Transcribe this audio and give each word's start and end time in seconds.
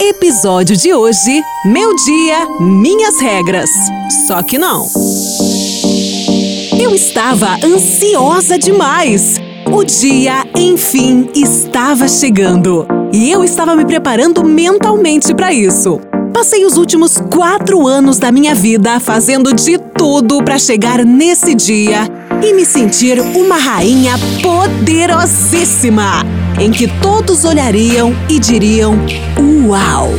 Episódio 0.00 0.74
de 0.78 0.94
hoje: 0.94 1.42
Meu 1.62 1.94
dia, 1.94 2.48
minhas 2.58 3.20
regras. 3.20 3.68
Só 4.26 4.42
que 4.42 4.56
não. 4.56 4.86
Eu 6.80 6.94
estava 6.94 7.58
ansiosa 7.62 8.58
demais. 8.58 9.38
O 9.70 9.84
dia, 9.84 10.46
enfim, 10.56 11.28
estava 11.34 12.08
chegando. 12.08 12.86
E 13.12 13.30
eu 13.30 13.44
estava 13.44 13.76
me 13.76 13.84
preparando 13.84 14.42
mentalmente 14.42 15.34
para 15.34 15.52
isso. 15.52 16.00
Passei 16.32 16.64
os 16.64 16.78
últimos 16.78 17.18
quatro 17.30 17.86
anos 17.86 18.18
da 18.18 18.32
minha 18.32 18.54
vida 18.54 18.98
fazendo 19.00 19.52
de 19.52 19.76
tudo 19.76 20.42
para 20.42 20.58
chegar 20.58 21.04
nesse 21.04 21.54
dia 21.54 22.08
e 22.42 22.54
me 22.54 22.64
sentir 22.64 23.20
uma 23.20 23.56
rainha 23.56 24.14
poderosíssima, 24.42 26.24
em 26.60 26.70
que 26.70 26.86
todos 26.86 27.44
olhariam 27.44 28.14
e 28.28 28.38
diriam: 28.38 28.94
Uau! 29.66 30.10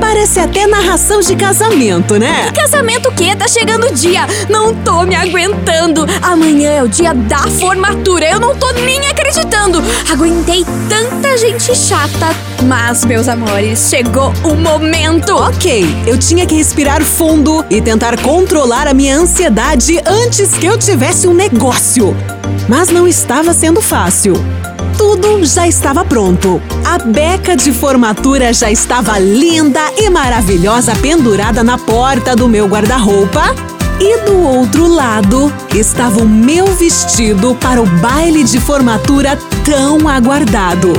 Parece 0.00 0.40
até 0.40 0.66
narração 0.66 1.20
de 1.20 1.36
casamento, 1.36 2.16
né? 2.16 2.50
Casamento 2.52 3.10
o 3.10 3.12
quê? 3.12 3.36
Tá 3.36 3.46
chegando 3.46 3.86
o 3.86 3.92
dia. 3.92 4.26
Não 4.48 4.74
tô 4.74 5.02
me 5.02 5.14
aguentando. 5.14 6.06
Amanhã 6.22 6.70
é 6.70 6.82
o 6.82 6.88
dia 6.88 7.12
da 7.14 7.38
formatura. 7.38 8.28
Eu 8.28 8.40
não 8.40 8.56
tô 8.56 8.72
nem 8.72 9.06
acreditando. 9.06 9.82
Aguentei 10.10 10.64
tanta 10.88 11.36
gente 11.36 11.76
chata. 11.76 12.34
Mas, 12.64 13.04
meus 13.04 13.28
amores, 13.28 13.88
chegou 13.90 14.32
o 14.42 14.54
momento. 14.54 15.34
Ok, 15.36 15.84
eu 16.06 16.18
tinha 16.18 16.46
que 16.46 16.56
respirar 16.56 17.04
fundo 17.04 17.64
e 17.68 17.80
tentar 17.80 18.18
controlar 18.20 18.88
a 18.88 18.94
minha 18.94 19.16
ansiedade 19.16 20.00
antes 20.06 20.54
que 20.54 20.66
eu 20.66 20.78
tivesse 20.78 21.28
um 21.28 21.34
negócio. 21.34 22.16
Mas 22.68 22.88
não 22.88 23.06
estava 23.06 23.52
sendo 23.52 23.80
fácil 23.80 24.34
tudo 25.00 25.46
já 25.46 25.66
estava 25.66 26.04
pronto. 26.04 26.60
A 26.84 26.98
beca 26.98 27.56
de 27.56 27.72
formatura 27.72 28.52
já 28.52 28.70
estava 28.70 29.18
linda 29.18 29.80
e 29.96 30.10
maravilhosa 30.10 30.94
pendurada 30.96 31.64
na 31.64 31.78
porta 31.78 32.36
do 32.36 32.46
meu 32.46 32.66
guarda-roupa. 32.68 33.54
E 33.98 34.26
do 34.26 34.38
outro 34.40 34.86
lado 34.86 35.50
estava 35.74 36.20
o 36.20 36.28
meu 36.28 36.66
vestido 36.66 37.54
para 37.54 37.80
o 37.80 37.86
baile 37.86 38.44
de 38.44 38.60
formatura 38.60 39.38
tão 39.64 40.06
aguardado. 40.06 40.92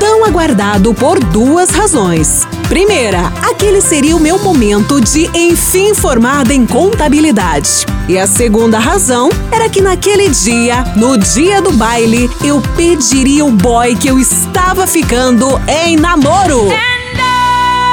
Tão 0.00 0.24
aguardado 0.24 0.94
por 0.94 1.22
duas 1.22 1.68
razões. 1.68 2.46
Primeira, 2.70 3.30
aquele 3.42 3.82
seria 3.82 4.16
o 4.16 4.20
meu 4.20 4.38
momento 4.38 4.98
de 4.98 5.26
enfim 5.34 5.92
formada 5.94 6.54
em 6.54 6.64
contabilidade. 6.64 7.84
E 8.08 8.16
a 8.16 8.26
segunda 8.26 8.78
razão 8.78 9.28
era 9.50 9.68
que 9.68 9.80
naquele 9.80 10.28
dia, 10.28 10.84
no 10.94 11.18
dia 11.18 11.60
do 11.60 11.72
baile, 11.72 12.30
eu 12.44 12.62
pediria 12.76 13.44
o 13.44 13.50
boy 13.50 13.96
que 13.96 14.06
eu 14.06 14.16
estava 14.20 14.86
ficando 14.86 15.60
em 15.66 15.96
namoro. 15.96 16.68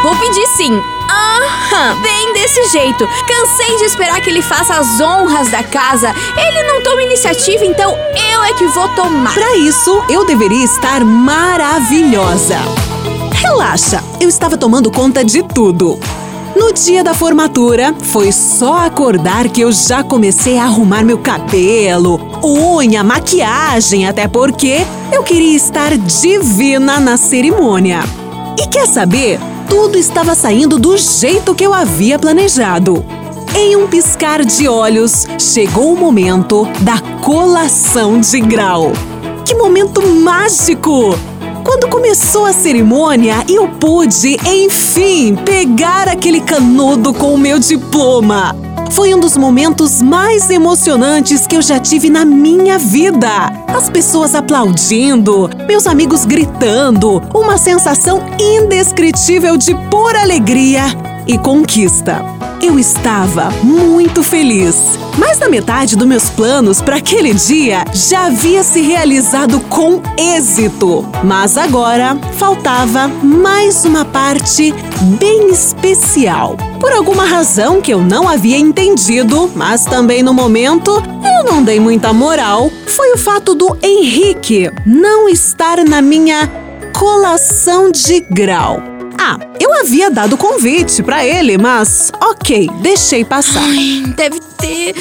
Vou 0.04 0.16
pedir 0.18 0.46
sim. 0.56 0.72
Aham, 1.10 2.00
bem 2.02 2.34
desse 2.34 2.70
jeito. 2.70 3.08
Cansei 3.28 3.78
de 3.78 3.86
esperar 3.86 4.22
que 4.22 4.30
ele 4.30 4.44
faça 4.44 4.76
as 4.76 5.02
honras 5.02 5.50
da 5.50 5.64
casa. 5.64 6.14
Ele 6.38 6.64
não 6.64 6.84
toma 6.84 7.02
iniciativa, 7.02 7.66
então 7.66 7.98
eu 8.32 8.44
é 8.44 8.54
que 8.54 8.68
vou 8.68 8.88
tomar. 8.90 9.34
Para 9.34 9.56
isso, 9.58 10.04
eu 10.10 10.26
deveria 10.26 10.64
estar 10.64 11.04
maravilhosa. 11.04 12.60
Relaxa, 13.34 14.04
eu 14.20 14.30
estava 14.30 14.58
tomando 14.58 14.92
conta 14.92 15.26
de 15.26 15.42
tudo. 15.42 16.00
No 16.56 16.72
dia 16.72 17.04
da 17.04 17.14
formatura, 17.16 17.96
foi 18.00 18.32
só 18.32 18.86
acordar 18.86 19.50
que 19.50 19.62
eu 19.62 19.72
já 19.72 20.04
comecei 20.04 20.58
a 20.58 20.66
arrumar 20.66 21.04
meu 21.04 21.18
cabelo, 21.18 22.20
unha, 22.44 23.04
maquiagem, 23.04 24.08
até 24.08 24.28
porque 24.28 24.86
eu 25.12 25.24
queria 25.24 25.56
estar 25.56 25.98
divina 25.98 27.00
na 27.00 27.18
cerimônia. 27.18 28.02
E 28.60 28.68
quer 28.68 28.88
saber? 28.88 29.40
Tudo 29.68 29.98
estava 29.98 30.36
saindo 30.36 30.78
do 30.78 30.96
jeito 30.96 31.56
que 31.56 31.66
eu 31.66 31.74
havia 31.74 32.20
planejado. 32.20 33.04
Em 33.56 33.76
um 33.76 33.88
piscar 33.88 34.46
de 34.46 34.68
olhos, 34.68 35.28
chegou 35.40 35.92
o 35.92 35.98
momento 35.98 36.68
da 36.82 37.00
colação 37.22 38.20
de 38.20 38.40
grau. 38.40 38.92
Que 39.44 39.56
momento 39.56 40.08
mágico! 40.08 41.16
Quando 41.64 41.88
começou 41.88 42.46
a 42.46 42.52
cerimônia, 42.52 43.36
eu 43.48 43.70
pude, 43.70 44.38
enfim, 44.46 45.36
pegar 45.36 46.10
aquele 46.10 46.42
canudo 46.42 47.14
com 47.14 47.34
o 47.34 47.38
meu 47.38 47.58
diploma. 47.58 48.54
Foi 48.92 49.14
um 49.14 49.20
dos 49.20 49.38
momentos 49.38 50.02
mais 50.02 50.50
emocionantes 50.50 51.48
que 51.48 51.56
eu 51.56 51.62
já 51.62 51.80
tive 51.80 52.10
na 52.10 52.26
minha 52.26 52.78
vida. 52.78 53.30
As 53.68 53.90
pessoas 53.90 54.36
aplaudindo, 54.36 55.50
meus 55.68 55.88
amigos 55.88 56.26
gritando, 56.26 57.22
uma 57.34 57.58
sensação 57.58 58.22
indescritível 58.40 59.56
de 59.56 59.74
pura 59.90 60.22
alegria 60.22 60.84
e 61.26 61.38
conquista. 61.38 62.33
Eu 62.64 62.80
estava 62.80 63.50
muito 63.62 64.24
feliz. 64.24 64.98
Mais 65.18 65.38
da 65.38 65.50
metade 65.50 65.98
dos 65.98 66.08
meus 66.08 66.30
planos 66.30 66.82
para 66.82 66.96
aquele 66.96 67.34
dia 67.34 67.84
já 67.94 68.28
havia 68.28 68.64
se 68.64 68.80
realizado 68.80 69.60
com 69.60 70.02
êxito. 70.18 71.06
Mas 71.26 71.58
agora 71.58 72.18
faltava 72.38 73.10
mais 73.10 73.84
uma 73.84 74.06
parte 74.06 74.74
bem 75.20 75.50
especial. 75.50 76.56
Por 76.80 76.94
alguma 76.94 77.26
razão 77.26 77.82
que 77.82 77.94
eu 77.94 78.02
não 78.02 78.30
havia 78.30 78.58
entendido, 78.58 79.52
mas 79.54 79.84
também 79.84 80.24
no 80.24 80.34
momento 80.34 81.04
eu 81.38 81.44
não 81.44 81.62
dei 81.62 81.82
muita 81.82 82.14
moral, 82.14 82.72
foi 82.88 83.12
o 83.12 83.18
fato 83.18 83.54
do 83.54 83.78
Henrique 83.84 84.72
não 84.86 85.28
estar 85.28 85.84
na 85.84 86.02
minha 86.02 86.50
colação 86.98 87.92
de 87.92 88.22
grau. 88.22 88.93
Ah, 89.18 89.38
eu 89.60 89.74
havia 89.80 90.10
dado 90.10 90.38
convite 90.38 91.02
para 91.04 91.26
ele, 91.26 91.58
mas 91.58 92.12
ok, 92.22 92.70
deixei 92.82 93.24
passar. 93.24 93.64
Ai, 93.64 94.04
deve 94.16 94.40
ter. 94.58 94.96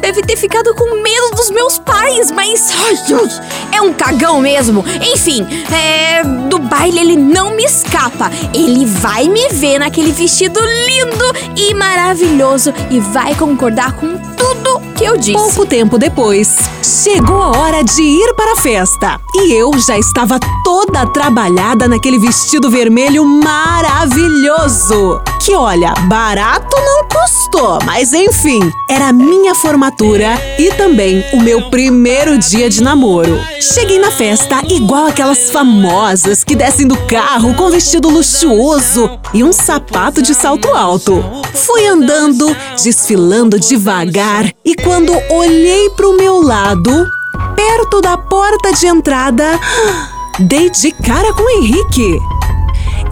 Deve 0.00 0.22
ter 0.22 0.36
ficado 0.36 0.74
com 0.74 1.02
medo 1.02 1.30
dos 1.36 1.50
meus 1.50 1.78
pais, 1.78 2.30
mas. 2.30 2.70
Ai, 2.70 2.94
ai, 3.14 3.78
é 3.78 3.82
um 3.82 3.92
cagão 3.92 4.40
mesmo. 4.40 4.84
Enfim, 5.12 5.46
é, 5.72 6.22
do 6.48 6.58
baile 6.58 7.00
ele 7.00 7.16
não 7.16 7.54
me 7.54 7.64
escapa. 7.64 8.30
Ele 8.54 8.86
vai 8.86 9.28
me 9.28 9.48
ver 9.48 9.78
naquele 9.78 10.12
vestido 10.12 10.60
lindo 10.60 11.24
e 11.56 11.74
maravilhoso 11.74 12.72
e 12.90 13.00
vai 13.00 13.34
concordar 13.34 13.92
com 13.92 14.16
tudo 14.36 14.80
que 14.96 15.04
eu 15.04 15.16
disse. 15.16 15.32
Pouco 15.32 15.66
tempo 15.66 15.98
depois, 15.98 16.56
chegou 16.82 17.40
a 17.42 17.58
hora 17.58 17.82
de 17.82 18.02
ir 18.02 18.34
para 18.34 18.52
a 18.52 18.56
festa. 18.56 19.20
E 19.34 19.52
eu 19.52 19.70
já 19.78 19.98
estava 19.98 20.38
toda 20.64 21.06
trabalhada 21.06 21.86
naquele 21.88 22.18
vestido 22.18 22.70
vermelho 22.70 23.24
maravilhoso. 23.24 25.20
Que 25.48 25.54
olha, 25.54 25.94
barato 26.10 26.76
não 26.76 27.08
custou, 27.08 27.78
mas 27.86 28.12
enfim, 28.12 28.60
era 28.86 29.14
minha 29.14 29.54
formatura 29.54 30.38
e 30.58 30.70
também 30.74 31.24
o 31.32 31.40
meu 31.40 31.70
primeiro 31.70 32.36
dia 32.36 32.68
de 32.68 32.82
namoro. 32.82 33.40
Cheguei 33.58 33.98
na 33.98 34.10
festa 34.10 34.60
igual 34.68 35.06
aquelas 35.06 35.48
famosas 35.50 36.44
que 36.44 36.54
descem 36.54 36.86
do 36.86 36.98
carro 37.06 37.54
com 37.54 37.70
vestido 37.70 38.10
luxuoso 38.10 39.08
e 39.32 39.42
um 39.42 39.50
sapato 39.50 40.20
de 40.20 40.34
salto 40.34 40.68
alto. 40.74 41.24
Fui 41.54 41.86
andando, 41.86 42.54
desfilando 42.84 43.58
devagar 43.58 44.52
e 44.62 44.74
quando 44.74 45.18
olhei 45.30 45.88
para 45.96 46.10
o 46.10 46.16
meu 46.18 46.42
lado, 46.42 47.10
perto 47.56 48.02
da 48.02 48.18
porta 48.18 48.74
de 48.74 48.86
entrada, 48.86 49.58
dei 50.40 50.68
de 50.68 50.92
cara 50.92 51.32
com 51.32 51.42
o 51.42 51.48
Henrique. 51.48 52.37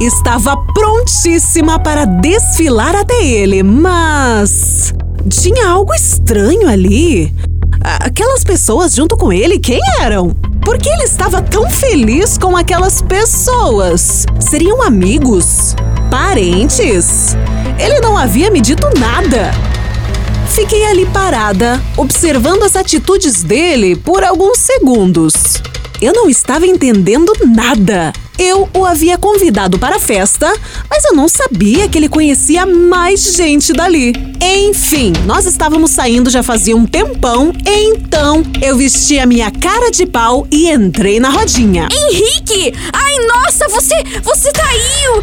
Estava 0.01 0.55
prontíssima 0.75 1.79
para 1.79 2.05
desfilar 2.05 2.95
até 2.95 3.25
ele, 3.25 3.63
mas. 3.63 4.93
Tinha 5.31 5.69
algo 5.69 5.95
estranho 5.95 6.69
ali. 6.69 7.35
Aquelas 7.81 8.45
pessoas 8.45 8.93
junto 8.93 9.17
com 9.17 9.33
ele, 9.33 9.59
quem 9.59 9.81
eram? 10.01 10.37
Por 10.61 10.77
que 10.77 10.91
ele 10.91 11.05
estava 11.05 11.41
tão 11.41 11.71
feliz 11.71 12.37
com 12.37 12.55
aquelas 12.55 13.01
pessoas? 13.01 14.27
Seriam 14.39 14.83
amigos? 14.83 15.75
Parentes? 16.11 17.35
Ele 17.79 17.99
não 18.01 18.19
havia 18.19 18.51
me 18.51 18.61
dito 18.61 18.87
nada. 18.99 19.51
Fiquei 20.51 20.85
ali 20.85 21.07
parada, 21.07 21.81
observando 21.97 22.65
as 22.65 22.77
atitudes 22.77 23.43
dele 23.43 23.97
por 23.97 24.23
alguns 24.23 24.59
segundos. 24.59 25.33
Eu 26.03 26.13
não 26.13 26.29
estava 26.29 26.67
entendendo 26.67 27.33
nada. 27.47 28.13
Eu 28.39 28.69
o 28.75 28.85
havia 28.85 29.17
convidado 29.17 29.79
para 29.79 29.97
a 29.97 29.99
festa, 29.99 30.53
mas 30.91 31.05
eu 31.05 31.15
não 31.15 31.29
sabia 31.29 31.89
que 31.89 31.97
ele 31.97 32.09
conhecia 32.09 32.67
mais 32.67 33.35
gente 33.35 33.73
dali. 33.73 34.13
Enfim, 34.43 35.13
nós 35.25 35.47
estávamos 35.47 35.91
saindo 35.91 36.29
já 36.29 36.43
fazia 36.43 36.77
um 36.77 36.85
tempão, 36.85 37.53
então 37.67 38.43
eu 38.61 38.77
vesti 38.77 39.19
a 39.19 39.27
minha 39.27 39.51
cara 39.51 39.91
de 39.91 40.05
pau 40.05 40.47
e 40.51 40.71
entrei 40.71 41.19
na 41.19 41.31
rodinha. 41.31 41.89
Henrique! 41.91 42.75
Ai, 42.93 43.27
nossa, 43.27 43.69
você, 43.69 43.95
você 44.23 44.53
traiu! 44.53 45.23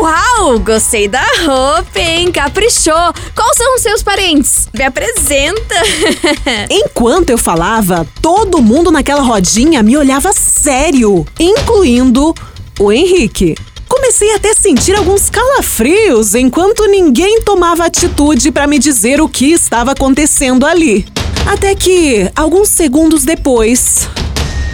Uau, 0.00 0.58
gostei 0.58 1.06
da 1.06 1.24
roupa, 1.44 1.98
hein? 1.98 2.32
Caprichou. 2.32 3.12
Quais 3.34 3.56
são 3.56 3.74
os 3.76 3.82
seus 3.82 4.02
parentes? 4.02 4.68
Me 4.74 4.84
apresenta. 4.84 5.76
Enquanto 6.68 7.30
eu 7.30 7.38
falava, 7.38 8.06
todo 8.20 8.60
mundo 8.60 8.90
naquela 8.90 9.22
rodinha 9.22 9.82
me 9.82 9.96
olhava 9.96 10.32
sério, 10.32 11.26
incluindo 11.38 12.34
o 12.78 12.92
Henrique. 12.92 13.56
Comecei 13.88 14.34
até 14.34 14.50
a 14.50 14.54
sentir 14.54 14.94
alguns 14.94 15.28
calafrios 15.30 16.34
enquanto 16.34 16.86
ninguém 16.86 17.40
tomava 17.40 17.86
atitude 17.86 18.52
para 18.52 18.66
me 18.66 18.78
dizer 18.78 19.20
o 19.20 19.28
que 19.28 19.52
estava 19.52 19.92
acontecendo 19.92 20.66
ali. 20.66 21.06
Até 21.46 21.74
que, 21.74 22.30
alguns 22.36 22.68
segundos 22.68 23.24
depois, 23.24 24.08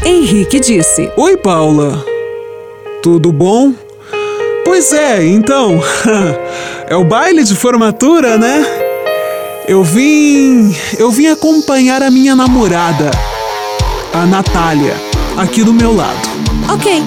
Henrique 0.04 0.60
disse: 0.60 1.10
Oi, 1.16 1.36
Paula. 1.36 2.04
Tudo 3.02 3.32
bom? 3.32 3.72
Pois 4.64 4.92
é, 4.92 5.24
então. 5.26 5.80
é 6.88 6.96
o 6.96 7.04
baile 7.04 7.44
de 7.44 7.54
formatura, 7.54 8.36
né? 8.36 8.66
Eu 9.68 9.84
vim. 9.84 10.74
Eu 10.98 11.10
vim 11.10 11.26
acompanhar 11.28 12.02
a 12.02 12.10
minha 12.10 12.34
namorada, 12.34 13.10
a 14.12 14.26
Natália, 14.26 14.94
aqui 15.36 15.62
do 15.62 15.72
meu 15.72 15.94
lado. 15.94 16.28
Ok. 16.72 17.02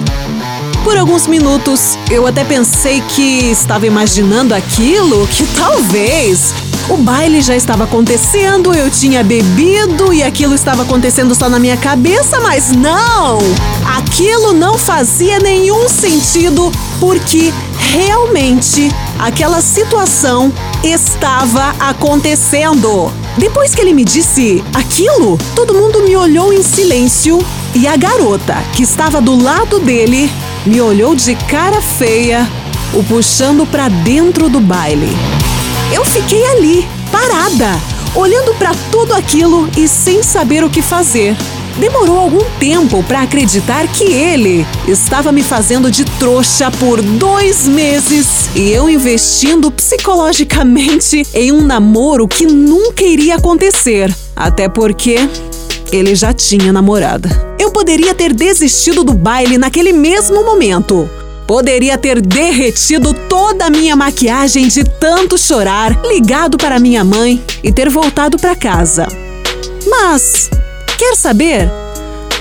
Por 0.88 0.96
alguns 0.96 1.26
minutos, 1.26 1.98
eu 2.10 2.26
até 2.26 2.42
pensei 2.42 3.02
que 3.02 3.50
estava 3.50 3.86
imaginando 3.86 4.54
aquilo 4.54 5.26
que 5.26 5.46
talvez 5.48 6.54
o 6.88 6.96
baile 6.96 7.42
já 7.42 7.54
estava 7.54 7.84
acontecendo, 7.84 8.72
eu 8.72 8.90
tinha 8.90 9.22
bebido 9.22 10.14
e 10.14 10.22
aquilo 10.22 10.54
estava 10.54 10.84
acontecendo 10.84 11.34
só 11.34 11.46
na 11.50 11.58
minha 11.58 11.76
cabeça, 11.76 12.40
mas 12.40 12.72
não! 12.72 13.36
Aquilo 13.98 14.54
não 14.54 14.78
fazia 14.78 15.38
nenhum 15.38 15.90
sentido 15.90 16.72
porque 16.98 17.52
realmente 17.78 18.90
aquela 19.18 19.60
situação 19.60 20.50
estava 20.82 21.74
acontecendo. 21.78 23.12
Depois 23.36 23.74
que 23.74 23.82
ele 23.82 23.92
me 23.92 24.04
disse 24.04 24.64
aquilo, 24.72 25.38
todo 25.54 25.74
mundo 25.74 26.02
me 26.02 26.16
olhou 26.16 26.50
em 26.50 26.62
silêncio 26.62 27.44
e 27.74 27.86
a 27.86 27.94
garota 27.94 28.56
que 28.72 28.82
estava 28.82 29.20
do 29.20 29.36
lado 29.36 29.78
dele 29.80 30.30
me 30.66 30.80
olhou 30.80 31.14
de 31.14 31.34
cara 31.34 31.80
feia, 31.80 32.48
o 32.92 33.02
puxando 33.04 33.66
para 33.66 33.88
dentro 33.88 34.48
do 34.48 34.60
baile. 34.60 35.08
Eu 35.92 36.04
fiquei 36.04 36.44
ali, 36.46 36.86
parada, 37.10 37.80
olhando 38.14 38.54
para 38.54 38.72
tudo 38.90 39.14
aquilo 39.14 39.68
e 39.76 39.86
sem 39.88 40.22
saber 40.22 40.64
o 40.64 40.70
que 40.70 40.82
fazer. 40.82 41.36
Demorou 41.78 42.18
algum 42.18 42.44
tempo 42.58 43.04
para 43.04 43.22
acreditar 43.22 43.86
que 43.86 44.02
ele 44.02 44.66
estava 44.88 45.30
me 45.30 45.44
fazendo 45.44 45.92
de 45.92 46.04
trouxa 46.04 46.72
por 46.72 47.00
dois 47.00 47.68
meses 47.68 48.50
e 48.52 48.70
eu 48.70 48.90
investindo 48.90 49.70
psicologicamente 49.70 51.24
em 51.32 51.52
um 51.52 51.60
namoro 51.60 52.26
que 52.26 52.46
nunca 52.46 53.04
iria 53.04 53.36
acontecer. 53.36 54.12
Até 54.34 54.68
porque 54.68 55.18
ele 55.92 56.14
já 56.14 56.32
tinha 56.32 56.72
namorada. 56.72 57.28
Eu 57.58 57.70
poderia 57.70 58.14
ter 58.14 58.32
desistido 58.32 59.04
do 59.04 59.14
baile 59.14 59.58
naquele 59.58 59.92
mesmo 59.92 60.44
momento. 60.44 61.08
Poderia 61.46 61.96
ter 61.96 62.20
derretido 62.20 63.14
toda 63.14 63.66
a 63.66 63.70
minha 63.70 63.96
maquiagem 63.96 64.68
de 64.68 64.84
tanto 64.84 65.38
chorar, 65.38 65.98
ligado 66.04 66.58
para 66.58 66.78
minha 66.78 67.02
mãe 67.02 67.42
e 67.62 67.72
ter 67.72 67.88
voltado 67.88 68.38
para 68.38 68.54
casa. 68.54 69.08
Mas, 69.88 70.50
quer 70.98 71.16
saber? 71.16 71.70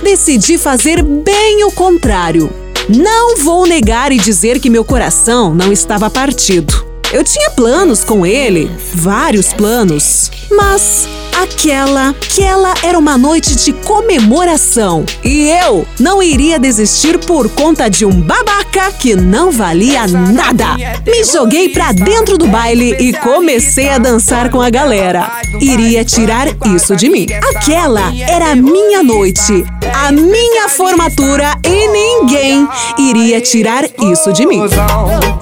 Decidi 0.03 0.57
fazer 0.57 1.01
bem 1.01 1.63
o 1.63 1.71
contrário. 1.71 2.51
Não 2.89 3.37
vou 3.37 3.65
negar 3.65 4.11
e 4.11 4.17
dizer 4.17 4.59
que 4.59 4.69
meu 4.69 4.83
coração 4.83 5.53
não 5.53 5.71
estava 5.71 6.09
partido. 6.09 6.85
Eu 7.11 7.23
tinha 7.23 7.49
planos 7.51 8.03
com 8.03 8.25
ele, 8.25 8.69
vários 8.93 9.53
planos, 9.53 10.29
mas 10.51 11.07
aquela, 11.41 12.09
aquela 12.09 12.73
era 12.83 12.97
uma 12.97 13.17
noite 13.17 13.55
de 13.55 13.71
comemoração 13.73 15.05
e 15.23 15.49
eu 15.49 15.85
não 15.99 16.21
iria 16.21 16.59
desistir 16.59 17.19
por 17.19 17.49
conta 17.49 17.89
de 17.89 18.05
um 18.05 18.21
babaca 18.21 18.91
que 18.91 19.15
não 19.15 19.51
valia 19.51 20.07
nada. 20.07 20.75
Me 21.05 21.23
joguei 21.23 21.69
pra 21.69 21.91
dentro 21.91 22.37
do 22.37 22.47
baile 22.47 22.95
e 22.99 23.13
comecei 23.13 23.89
a 23.89 23.97
dançar 23.97 24.49
com 24.49 24.61
a 24.61 24.69
galera. 24.69 25.31
Iria 25.61 26.03
tirar 26.03 26.47
isso 26.75 26.95
de 26.95 27.09
mim. 27.09 27.27
Aquela 27.55 28.13
era 28.15 28.51
a 28.51 28.55
minha 28.55 29.03
noite, 29.03 29.63
a 29.93 30.11
minha 30.11 30.67
formatura 30.69 31.53
e 31.63 31.87
ninguém 31.87 32.67
iria 32.97 33.39
tirar 33.41 33.83
isso 34.11 34.33
de 34.33 34.45
mim. 34.45 34.61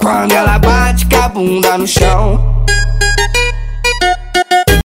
Quando 0.01 0.31
ela 0.33 0.59
bate 0.59 1.05
com 1.05 1.17
a 1.17 1.29
bunda 1.29 1.77
no 1.77 1.87
chão 1.87 2.54